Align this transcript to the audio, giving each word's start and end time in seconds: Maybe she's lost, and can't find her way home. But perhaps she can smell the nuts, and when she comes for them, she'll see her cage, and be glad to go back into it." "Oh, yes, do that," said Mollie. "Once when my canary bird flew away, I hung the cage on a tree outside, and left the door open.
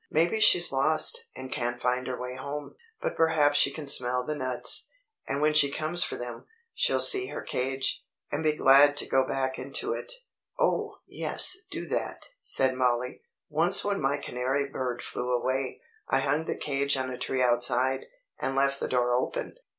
Maybe 0.09 0.39
she's 0.39 0.71
lost, 0.71 1.25
and 1.35 1.51
can't 1.51 1.79
find 1.79 2.07
her 2.07 2.19
way 2.19 2.35
home. 2.35 2.73
But 3.01 3.15
perhaps 3.15 3.59
she 3.59 3.69
can 3.71 3.85
smell 3.85 4.25
the 4.25 4.33
nuts, 4.35 4.89
and 5.27 5.43
when 5.43 5.53
she 5.53 5.69
comes 5.69 6.03
for 6.03 6.15
them, 6.15 6.47
she'll 6.73 6.99
see 7.01 7.27
her 7.27 7.43
cage, 7.43 8.03
and 8.31 8.41
be 8.43 8.57
glad 8.57 8.97
to 8.97 9.05
go 9.05 9.23
back 9.27 9.59
into 9.59 9.93
it." 9.93 10.11
"Oh, 10.59 10.97
yes, 11.05 11.55
do 11.69 11.85
that," 11.85 12.29
said 12.41 12.73
Mollie. 12.73 13.21
"Once 13.47 13.85
when 13.85 14.01
my 14.01 14.17
canary 14.17 14.67
bird 14.67 15.03
flew 15.03 15.29
away, 15.31 15.81
I 16.09 16.17
hung 16.21 16.45
the 16.45 16.57
cage 16.57 16.97
on 16.97 17.11
a 17.11 17.17
tree 17.19 17.43
outside, 17.43 18.07
and 18.39 18.55
left 18.55 18.79
the 18.79 18.87
door 18.87 19.13
open. 19.13 19.55